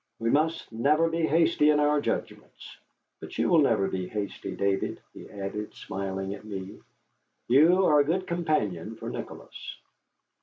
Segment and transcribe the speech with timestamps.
[0.17, 2.75] We must never be hasty in our judgments.
[3.19, 6.81] But you will never be hasty, David," he added, smiling at me.
[7.47, 9.75] "You are a good companion for Nicholas."